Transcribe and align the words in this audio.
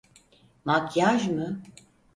Makyaj 0.65 1.27
mı? 1.31 1.63